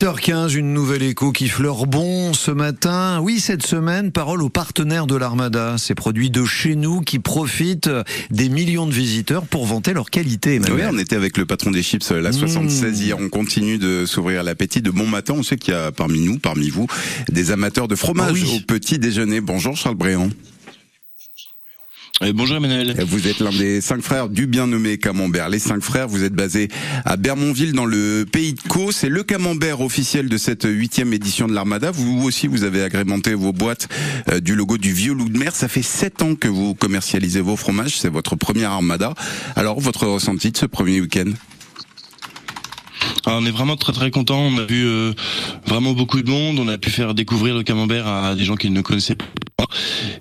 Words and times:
8h15, 0.00 0.56
une 0.56 0.72
nouvelle 0.72 1.02
écho 1.02 1.32
qui 1.32 1.48
fleure 1.48 1.86
bon 1.86 2.32
ce 2.32 2.52
matin. 2.52 3.18
Oui, 3.20 3.40
cette 3.40 3.66
semaine, 3.66 4.12
parole 4.12 4.42
aux 4.42 4.48
partenaires 4.48 5.08
de 5.08 5.16
l'Armada. 5.16 5.74
Ces 5.76 5.96
produits 5.96 6.30
de 6.30 6.44
chez 6.44 6.76
nous 6.76 7.00
qui 7.00 7.18
profitent 7.18 7.90
des 8.30 8.48
millions 8.48 8.86
de 8.86 8.92
visiteurs 8.92 9.44
pour 9.44 9.66
vanter 9.66 9.94
leur 9.94 10.10
qualité. 10.10 10.60
Oui, 10.70 10.82
on 10.88 10.98
était 10.98 11.16
avec 11.16 11.36
le 11.36 11.46
patron 11.46 11.72
des 11.72 11.82
chips, 11.82 12.08
la 12.12 12.30
76 12.30 13.00
hier. 13.00 13.18
On 13.18 13.28
continue 13.28 13.78
de 13.78 14.06
s'ouvrir 14.06 14.44
l'appétit 14.44 14.82
de 14.82 14.92
bon 14.92 15.08
matin. 15.08 15.34
On 15.36 15.42
sait 15.42 15.56
qu'il 15.56 15.74
y 15.74 15.76
a 15.76 15.90
parmi 15.90 16.20
nous, 16.20 16.38
parmi 16.38 16.70
vous, 16.70 16.86
des 17.28 17.50
amateurs 17.50 17.88
de 17.88 17.96
fromage 17.96 18.44
au 18.54 18.60
petit 18.60 19.00
déjeuner. 19.00 19.40
Bonjour 19.40 19.76
Charles 19.76 19.96
Bréant. 19.96 20.30
Euh, 22.22 22.32
bonjour 22.34 22.56
Emmanuel. 22.56 22.96
Vous 23.06 23.28
êtes 23.28 23.38
l'un 23.38 23.50
des 23.50 23.80
cinq 23.80 24.02
frères 24.02 24.28
du 24.28 24.48
bien 24.48 24.66
nommé 24.66 24.98
Camembert. 24.98 25.48
Les 25.48 25.60
cinq 25.60 25.82
frères, 25.82 26.08
vous 26.08 26.24
êtes 26.24 26.32
basés 26.32 26.68
à 27.04 27.16
Bermonville 27.16 27.72
dans 27.72 27.84
le 27.84 28.26
pays 28.30 28.54
de 28.54 28.60
Caux. 28.62 28.90
C'est 28.90 29.08
le 29.08 29.22
Camembert 29.22 29.80
officiel 29.80 30.28
de 30.28 30.36
cette 30.36 30.64
huitième 30.64 31.12
édition 31.12 31.46
de 31.46 31.52
l'Armada. 31.52 31.92
Vous 31.92 32.24
aussi, 32.24 32.48
vous 32.48 32.64
avez 32.64 32.82
agrémenté 32.82 33.34
vos 33.34 33.52
boîtes 33.52 33.88
euh, 34.30 34.40
du 34.40 34.56
logo 34.56 34.78
du 34.78 34.92
vieux 34.92 35.12
loup 35.12 35.28
de 35.28 35.38
mer. 35.38 35.54
Ça 35.54 35.68
fait 35.68 35.82
sept 35.82 36.20
ans 36.22 36.34
que 36.34 36.48
vous 36.48 36.74
commercialisez 36.74 37.40
vos 37.40 37.56
fromages. 37.56 37.96
C'est 37.96 38.10
votre 38.10 38.34
première 38.34 38.72
Armada. 38.72 39.14
Alors, 39.54 39.78
votre 39.78 40.06
ressenti 40.06 40.50
de 40.50 40.56
ce 40.56 40.66
premier 40.66 41.00
week-end? 41.00 41.30
Ah, 43.26 43.36
on 43.38 43.46
est 43.46 43.52
vraiment 43.52 43.76
très 43.76 43.92
très 43.92 44.10
content. 44.10 44.40
On 44.40 44.58
a 44.58 44.64
vu 44.64 44.84
euh, 44.84 45.12
vraiment 45.66 45.92
beaucoup 45.92 46.20
de 46.20 46.30
monde. 46.30 46.58
On 46.58 46.66
a 46.66 46.78
pu 46.78 46.90
faire 46.90 47.14
découvrir 47.14 47.54
le 47.54 47.62
camembert 47.62 48.08
à 48.08 48.34
des 48.34 48.44
gens 48.44 48.56
qui 48.56 48.70
ne 48.70 48.76
le 48.76 48.82
connaissaient 48.82 49.14
pas 49.14 49.26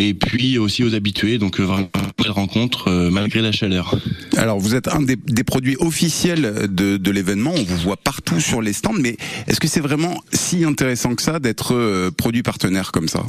et 0.00 0.14
puis 0.14 0.58
aussi 0.58 0.82
aux 0.82 0.94
habitués. 0.94 1.38
Donc 1.38 1.60
euh, 1.60 1.64
vraiment 1.64 1.88
une 2.24 2.30
rencontre 2.30 2.88
euh, 2.88 3.10
malgré 3.10 3.40
la 3.42 3.52
chaleur. 3.52 3.94
Alors 4.36 4.58
vous 4.58 4.74
êtes 4.74 4.88
un 4.88 5.02
des, 5.02 5.16
produits 5.44 5.76
officiels 5.78 6.68
de, 6.70 6.96
de 6.96 7.10
l'événement. 7.10 7.52
On 7.54 7.62
vous 7.62 7.76
voit 7.76 7.96
partout 7.96 8.40
sur 8.40 8.62
les 8.62 8.72
stands, 8.72 8.92
mais 8.98 9.16
est-ce 9.46 9.60
que 9.60 9.68
c'est 9.68 9.80
vraiment 9.80 10.22
si 10.32 10.64
intéressant 10.64 11.14
que 11.14 11.22
ça 11.22 11.38
d'être 11.38 11.74
euh, 11.74 12.10
produit 12.10 12.42
partenaire 12.42 12.92
comme 12.92 13.08
ça? 13.08 13.24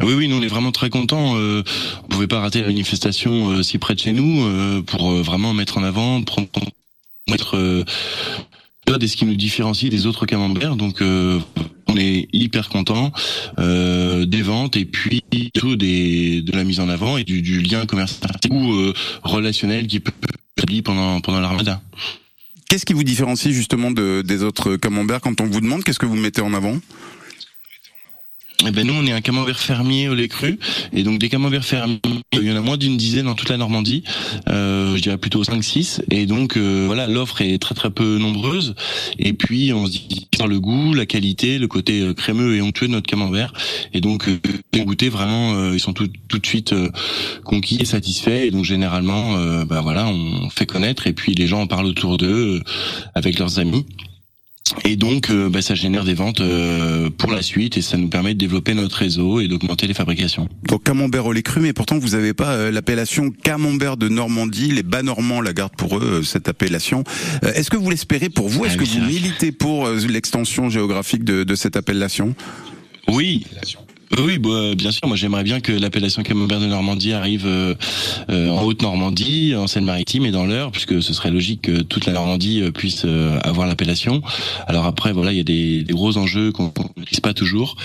Oui, 0.00 0.14
oui, 0.14 0.28
nous 0.28 0.36
on 0.36 0.42
est 0.42 0.48
vraiment 0.48 0.72
très 0.72 0.90
contents. 0.90 1.36
Euh, 1.36 1.62
on 2.04 2.08
pouvait 2.08 2.26
pas 2.26 2.40
rater 2.40 2.60
la 2.60 2.66
manifestation 2.66 3.62
si 3.62 3.78
près 3.78 3.94
de 3.94 4.00
chez 4.00 4.12
nous 4.12 4.82
pour 4.82 5.12
vraiment 5.12 5.54
mettre 5.54 5.78
en 5.78 5.84
avant, 5.84 6.20
mettre 7.28 7.84
des 8.98 9.08
ce 9.08 9.16
qui 9.16 9.24
nous 9.24 9.36
différencie 9.36 9.88
des 9.88 10.06
autres 10.06 10.26
camemberts. 10.26 10.74
Donc 10.74 11.00
on 11.92 11.96
est 11.96 12.28
hyper 12.32 12.68
content 12.68 13.12
euh, 13.58 14.24
des 14.24 14.42
ventes 14.42 14.76
et 14.76 14.84
puis 14.84 15.22
tout 15.54 15.76
des 15.76 16.42
de 16.42 16.52
la 16.52 16.64
mise 16.64 16.80
en 16.80 16.88
avant 16.88 17.16
et 17.16 17.24
du, 17.24 17.60
lien 17.60 17.86
commercial 17.86 18.30
ou 18.50 18.72
euh, 18.72 18.94
relationnel 19.22 19.86
qui 19.86 20.00
peut 20.00 20.12
être 20.58 20.82
pendant 20.82 21.20
pendant 21.20 21.40
l'armada. 21.40 21.80
Qu'est-ce 22.68 22.86
qui 22.86 22.94
vous 22.94 23.04
différencie 23.04 23.52
justement 23.52 23.90
de, 23.90 24.22
des 24.22 24.42
autres 24.42 24.76
camemberts? 24.76 25.20
Quand 25.20 25.40
on 25.40 25.46
vous 25.46 25.60
demande 25.60 25.84
qu'est-ce 25.84 25.98
que 25.98 26.06
vous 26.06 26.16
mettez 26.16 26.40
en 26.40 26.54
avant? 26.54 26.78
Eh 28.66 28.70
ben 28.70 28.86
nous, 28.86 28.94
on 28.94 29.04
est 29.06 29.12
un 29.12 29.20
camembert 29.20 29.58
fermier 29.58 30.08
au 30.08 30.14
lait 30.14 30.28
cru, 30.28 30.58
et 30.92 31.02
donc 31.02 31.18
des 31.18 31.28
camemberts 31.28 31.64
fermiers, 31.64 32.00
il 32.32 32.44
y 32.44 32.52
en 32.52 32.56
a 32.56 32.60
moins 32.60 32.76
d'une 32.76 32.96
dizaine 32.96 33.26
dans 33.26 33.34
toute 33.34 33.48
la 33.48 33.56
Normandie, 33.56 34.04
euh, 34.48 34.96
je 34.96 35.02
dirais 35.02 35.18
plutôt 35.18 35.42
5-6, 35.42 36.02
et 36.10 36.26
donc 36.26 36.56
euh, 36.56 36.84
voilà, 36.86 37.06
l'offre 37.06 37.42
est 37.42 37.58
très 37.60 37.74
très 37.74 37.90
peu 37.90 38.18
nombreuse, 38.18 38.74
et 39.18 39.32
puis 39.32 39.72
on 39.72 39.86
se 39.86 39.92
dit 39.92 40.28
sur 40.34 40.46
le 40.46 40.60
goût, 40.60 40.94
la 40.94 41.06
qualité, 41.06 41.58
le 41.58 41.68
côté 41.68 42.00
euh, 42.00 42.14
crémeux 42.14 42.56
et 42.56 42.62
onctueux 42.62 42.86
de 42.86 42.92
notre 42.92 43.08
camembert, 43.08 43.52
et 43.92 44.00
donc 44.00 44.28
euh, 44.28 44.38
les 44.72 44.84
goûter 44.84 45.08
vraiment, 45.08 45.54
euh, 45.54 45.74
ils 45.74 45.80
sont 45.80 45.92
tout, 45.92 46.08
tout 46.28 46.38
de 46.38 46.46
suite 46.46 46.74
conquis 47.44 47.78
et 47.80 47.84
satisfaits, 47.84 48.44
et 48.46 48.50
donc 48.50 48.64
généralement, 48.64 49.36
bah 49.64 49.80
voilà, 49.80 50.06
on 50.06 50.48
fait 50.50 50.66
connaître, 50.66 51.06
et 51.06 51.12
puis 51.12 51.34
les 51.34 51.46
gens 51.46 51.62
en 51.62 51.66
parlent 51.66 51.86
autour 51.86 52.16
d'eux 52.16 52.62
avec 53.14 53.38
leurs 53.38 53.58
amis. 53.58 53.84
Et 54.84 54.96
donc, 54.96 55.30
euh, 55.30 55.48
bah, 55.48 55.62
ça 55.62 55.74
génère 55.74 56.04
des 56.04 56.14
ventes 56.14 56.40
euh, 56.40 57.10
pour 57.10 57.30
la 57.30 57.42
suite 57.42 57.76
et 57.76 57.82
ça 57.82 57.96
nous 57.96 58.08
permet 58.08 58.34
de 58.34 58.38
développer 58.38 58.74
notre 58.74 58.96
réseau 58.96 59.40
et 59.40 59.48
d'augmenter 59.48 59.86
les 59.86 59.94
fabrications. 59.94 60.48
Donc 60.64 60.84
camembert 60.84 61.26
au 61.26 61.32
lait 61.32 61.42
cru, 61.42 61.60
mais 61.60 61.72
pourtant 61.72 61.98
vous 61.98 62.10
n'avez 62.10 62.34
pas 62.34 62.52
euh, 62.52 62.70
l'appellation 62.70 63.30
camembert 63.30 63.96
de 63.96 64.08
Normandie. 64.08 64.70
Les 64.72 64.82
bas 64.82 65.02
normands 65.02 65.40
la 65.40 65.52
gardent 65.52 65.76
pour 65.76 65.98
eux 65.98 66.22
cette 66.22 66.48
appellation. 66.48 67.04
Est-ce 67.42 67.70
que 67.70 67.76
vous 67.76 67.90
l'espérez 67.90 68.28
pour 68.28 68.48
vous? 68.48 68.64
Est-ce 68.64 68.74
ah 68.74 68.82
que 68.82 68.84
vous 68.84 69.06
militez 69.06 69.52
pour 69.52 69.88
l'extension 69.88 70.70
géographique 70.70 71.24
de, 71.24 71.44
de 71.44 71.54
cette 71.54 71.76
appellation? 71.76 72.34
Oui. 73.08 73.44
Oui, 74.18 74.38
bah, 74.38 74.74
bien 74.74 74.90
sûr. 74.90 75.06
Moi, 75.06 75.16
j'aimerais 75.16 75.42
bien 75.42 75.60
que 75.60 75.72
l'appellation 75.72 76.22
Camembert 76.22 76.60
de 76.60 76.66
Normandie 76.66 77.12
arrive 77.12 77.46
euh, 77.46 77.74
euh, 78.30 78.50
en 78.50 78.62
Haute-Normandie, 78.62 79.54
en 79.56 79.66
Seine-Maritime 79.66 80.26
et 80.26 80.30
dans 80.30 80.44
l'Eure, 80.44 80.70
puisque 80.70 81.02
ce 81.02 81.14
serait 81.14 81.30
logique 81.30 81.62
que 81.62 81.80
toute 81.80 82.04
la 82.04 82.12
Normandie 82.12 82.60
euh, 82.60 82.70
puisse 82.70 83.06
avoir 83.42 83.66
l'appellation. 83.66 84.22
Alors 84.66 84.84
après, 84.84 85.12
voilà, 85.12 85.32
il 85.32 85.38
y 85.38 85.40
a 85.40 85.44
des, 85.44 85.82
des 85.82 85.92
gros 85.94 86.18
enjeux 86.18 86.52
qu'on 86.52 86.64
ne 86.64 87.00
maîtrise 87.00 87.20
pas 87.20 87.32
toujours. 87.32 87.76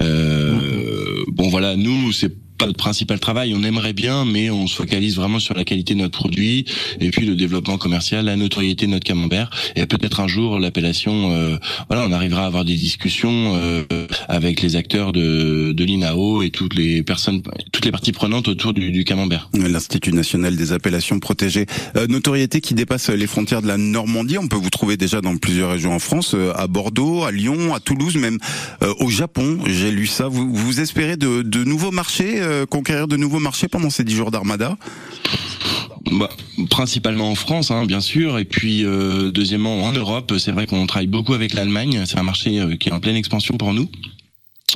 bon, 0.00 1.48
voilà, 1.48 1.76
nous, 1.76 2.12
c'est 2.12 2.45
pas 2.56 2.66
le 2.66 2.72
principal 2.72 3.20
travail. 3.20 3.54
On 3.54 3.62
aimerait 3.62 3.92
bien, 3.92 4.24
mais 4.24 4.50
on 4.50 4.66
se 4.66 4.76
focalise 4.76 5.16
vraiment 5.16 5.38
sur 5.38 5.54
la 5.54 5.64
qualité 5.64 5.94
de 5.94 6.00
notre 6.00 6.18
produit 6.18 6.64
et 7.00 7.10
puis 7.10 7.26
le 7.26 7.34
développement 7.34 7.78
commercial, 7.78 8.24
la 8.24 8.36
notoriété 8.36 8.86
de 8.86 8.92
notre 8.92 9.04
camembert. 9.04 9.50
Et 9.76 9.86
peut-être 9.86 10.20
un 10.20 10.28
jour 10.28 10.58
l'appellation, 10.58 11.32
euh, 11.32 11.56
voilà, 11.88 12.06
on 12.06 12.12
arrivera 12.12 12.44
à 12.44 12.46
avoir 12.46 12.64
des 12.64 12.76
discussions 12.76 13.56
euh, 13.56 13.84
avec 14.28 14.62
les 14.62 14.76
acteurs 14.76 15.12
de, 15.12 15.72
de 15.72 15.84
l'INAO 15.84 16.42
et 16.42 16.50
toutes 16.50 16.74
les 16.74 17.02
personnes, 17.02 17.42
toutes 17.72 17.84
les 17.84 17.92
parties 17.92 18.12
prenantes 18.12 18.48
autour 18.48 18.72
du, 18.72 18.90
du 18.90 19.04
camembert. 19.04 19.50
L'Institut 19.54 20.12
national 20.12 20.56
des 20.56 20.72
appellations 20.72 21.18
protégées, 21.18 21.66
euh, 21.96 22.06
notoriété 22.06 22.60
qui 22.60 22.74
dépasse 22.74 23.10
les 23.10 23.26
frontières 23.26 23.62
de 23.62 23.68
la 23.68 23.76
Normandie. 23.76 24.38
On 24.38 24.48
peut 24.48 24.56
vous 24.56 24.70
trouver 24.70 24.96
déjà 24.96 25.20
dans 25.20 25.36
plusieurs 25.36 25.70
régions 25.72 25.94
en 25.94 25.98
France, 25.98 26.34
à 26.54 26.66
Bordeaux, 26.66 27.24
à 27.24 27.32
Lyon, 27.32 27.74
à 27.74 27.80
Toulouse, 27.80 28.16
même 28.16 28.38
au 29.00 29.10
Japon. 29.10 29.58
J'ai 29.66 29.90
lu 29.90 30.06
ça. 30.06 30.28
Vous, 30.28 30.52
vous 30.52 30.80
espérez 30.80 31.16
de, 31.16 31.42
de 31.42 31.64
nouveaux 31.64 31.90
marchés 31.90 32.40
euh, 32.40 32.45
conquérir 32.68 33.08
de 33.08 33.16
nouveaux 33.16 33.40
marchés 33.40 33.68
pendant 33.68 33.90
ces 33.90 34.04
dix 34.04 34.14
jours 34.14 34.30
d'Armada 34.30 34.76
bah, 36.12 36.30
principalement 36.70 37.30
en 37.30 37.34
France, 37.34 37.70
hein, 37.70 37.84
bien 37.84 38.00
sûr, 38.00 38.38
et 38.38 38.44
puis 38.44 38.84
euh, 38.84 39.32
deuxièmement 39.32 39.82
en 39.82 39.92
Europe. 39.92 40.32
C'est 40.38 40.52
vrai 40.52 40.66
qu'on 40.66 40.86
travaille 40.86 41.08
beaucoup 41.08 41.34
avec 41.34 41.52
l'Allemagne. 41.52 42.04
C'est 42.06 42.18
un 42.18 42.22
marché 42.22 42.60
euh, 42.60 42.76
qui 42.76 42.88
est 42.88 42.92
en 42.92 43.00
pleine 43.00 43.16
expansion 43.16 43.56
pour 43.56 43.72
nous. 43.72 43.88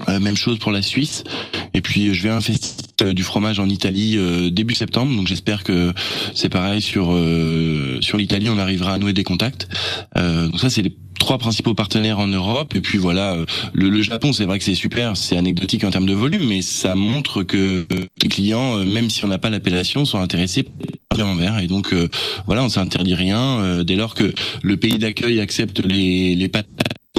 même 0.08 0.36
chose 0.36 0.58
pour 0.58 0.72
la 0.72 0.82
Suisse. 0.82 1.22
Et 1.72 1.82
puis 1.82 2.12
je 2.14 2.22
vais 2.22 2.30
à 2.30 2.36
un 2.36 2.40
festival 2.40 3.14
du 3.14 3.22
fromage 3.22 3.60
en 3.60 3.68
Italie 3.68 4.18
début 4.52 4.74
septembre, 4.74 5.14
donc 5.16 5.26
j'espère 5.26 5.64
que 5.64 5.94
c'est 6.34 6.50
pareil 6.50 6.82
sur 6.82 7.16
sur 8.02 8.18
l'Italie, 8.18 8.50
on 8.50 8.58
arrivera 8.58 8.92
à 8.92 8.98
nouer 8.98 9.14
des 9.14 9.24
contacts. 9.24 9.68
donc 10.16 10.60
ça 10.60 10.68
c'est 10.68 10.82
les 10.82 10.94
trois 11.30 11.38
principaux 11.38 11.74
partenaires 11.74 12.18
en 12.18 12.26
Europe. 12.26 12.74
Et 12.74 12.80
puis 12.80 12.98
voilà, 12.98 13.34
euh, 13.34 13.46
le, 13.72 14.02
Japon, 14.02 14.32
c'est 14.32 14.46
vrai 14.46 14.58
que 14.58 14.64
c'est 14.64 14.74
super, 14.74 15.16
c'est 15.16 15.36
anecdotique 15.36 15.84
en 15.84 15.90
termes 15.92 16.06
de 16.06 16.12
volume, 16.12 16.48
mais 16.48 16.60
ça 16.60 16.96
montre 16.96 17.44
que 17.44 17.86
euh, 17.92 18.06
les 18.20 18.28
clients, 18.28 18.78
euh, 18.78 18.84
même 18.84 19.10
si 19.10 19.24
on 19.24 19.28
n'a 19.28 19.38
pas 19.38 19.48
l'appellation, 19.48 20.04
sont 20.04 20.18
intéressés 20.18 20.64
par 21.08 21.20
l'envers. 21.20 21.60
Et 21.60 21.68
donc 21.68 21.94
voilà, 22.46 22.64
on 22.64 22.68
s'interdit 22.68 23.14
rien 23.14 23.84
dès 23.84 23.94
lors 23.94 24.14
que 24.14 24.32
le 24.62 24.76
pays 24.76 24.98
d'accueil 24.98 25.38
accepte 25.38 25.78
les, 25.78 26.34
les 26.34 26.48
pâtes 26.48 26.66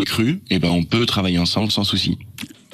crues, 0.05 0.41
et 0.49 0.59
ben 0.59 0.69
on 0.69 0.83
peut 0.83 1.05
travailler 1.05 1.37
ensemble 1.37 1.71
sans 1.71 1.83
souci 1.83 2.17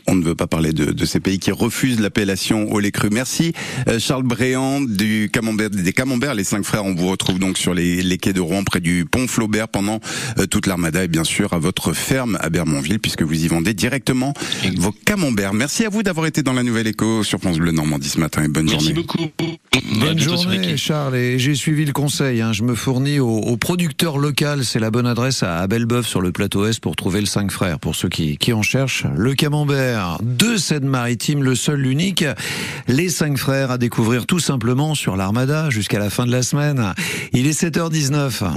on 0.08 0.16
ne 0.16 0.24
veut 0.24 0.36
pas 0.36 0.48
parler 0.48 0.74
de, 0.74 0.92
de 0.92 1.06
ces 1.06 1.20
pays 1.20 1.40
qui 1.40 1.52
refusent 1.52 2.00
l'appellation 2.00 2.72
au 2.72 2.80
lait 2.80 2.92
cru. 2.92 3.10
Merci 3.12 3.54
euh, 3.88 4.00
Charles 4.00 4.24
Bréant 4.24 4.82
du 4.82 5.30
Camembert, 5.32 5.70
des 5.70 5.94
Camemberts, 5.94 6.34
les 6.34 6.44
cinq 6.44 6.64
frères. 6.64 6.86
On 6.86 6.96
vous 6.96 7.08
retrouve 7.10 7.40
donc 7.40 7.58
sur 7.58 7.74
les, 7.74 8.02
les 8.02 8.18
quais 8.18 8.34
de 8.34 8.40
Rouen 8.40 8.64
près 8.64 8.80
du 8.80 9.06
pont 9.06 9.28
Flaubert 9.28 9.68
pendant 9.68 10.00
euh, 10.40 10.46
toute 10.46 10.68
l'armada 10.68 11.04
et 11.04 11.08
bien 11.08 11.24
sûr 11.24 11.54
à 11.54 11.60
votre 11.60 11.94
ferme 11.94 12.38
à 12.42 12.50
Bermonville 12.50 13.00
puisque 13.00 13.24
vous 13.24 13.44
y 13.44 13.48
vendez 13.48 13.74
directement 13.74 14.34
vos 14.78 14.92
Camemberts. 14.92 15.54
Merci 15.54 15.86
à 15.86 15.90
vous 15.90 16.04
d'avoir 16.04 16.26
été 16.26 16.44
dans 16.44 16.54
la 16.54 16.64
Nouvelle 16.64 16.88
Écho 16.88 17.24
sur 17.24 17.40
France 17.40 17.58
Bleu 17.58 17.72
Normandie 17.72 18.10
ce 18.10 18.20
matin 18.20 18.44
et 18.44 18.48
bonne 18.48 18.66
Merci 18.66 18.94
journée. 18.94 19.04
Merci 19.18 19.32
beaucoup. 19.38 19.58
Bonne 20.00 20.20
journée 20.20 20.78
Charles 20.78 21.16
et 21.16 21.40
j'ai 21.40 21.56
suivi 21.56 21.86
le 21.86 21.94
conseil. 21.94 22.42
Hein. 22.42 22.54
Je 22.54 22.64
me 22.64 22.76
fournis 22.76 23.20
au, 23.20 23.30
au 23.30 23.58
producteur 23.58 24.18
local. 24.18 24.64
C'est 24.66 24.80
la 24.80 24.92
bonne 24.92 25.06
adresse 25.06 25.44
à 25.44 25.66
Belbeuf 25.68 26.08
sur 26.08 26.22
le 26.22 26.32
plateau 26.32 26.66
Est 26.66 26.80
pour 26.80 26.96
trouver 26.96 27.20
le 27.20 27.26
cinq 27.26 27.52
frères. 27.52 27.80
Pour 27.80 27.96
ceux 27.96 28.10
qui, 28.10 28.38
qui 28.38 28.54
en 28.54 28.62
cherchent, 28.62 29.06
le 29.16 29.34
Camembert 29.34 30.18
de 30.22 30.58
Seine-Maritime, 30.58 31.44
le 31.44 31.56
seul, 31.56 31.80
l'unique. 31.80 32.26
Les 32.88 33.10
cinq 33.10 33.38
frères 33.38 33.72
à 33.72 33.78
découvrir 33.78 34.26
tout 34.26 34.40
simplement 34.40 34.96
sur 34.96 35.16
l'Armada 35.16 35.70
jusqu'à 35.70 36.00
la 36.00 36.10
fin 36.10 36.26
de 36.26 36.32
la 36.32 36.44
semaine. 36.44 36.94
Il 37.34 37.48
est 37.48 37.60
7h19. 37.60 38.52